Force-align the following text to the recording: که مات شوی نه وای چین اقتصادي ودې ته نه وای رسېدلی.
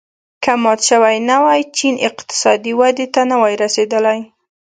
که 0.43 0.51
مات 0.63 0.81
شوی 0.89 1.17
نه 1.29 1.37
وای 1.43 1.61
چین 1.77 1.95
اقتصادي 2.07 2.73
ودې 2.79 3.05
ته 3.13 3.21
نه 3.29 3.35
وای 3.41 3.55
رسېدلی. 3.63 4.19